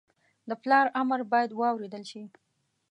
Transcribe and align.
د 0.49 0.51
پلار 0.63 0.85
امر 1.01 1.19
باید 1.31 1.51
واورېدل 1.59 2.03
شي 2.11 2.23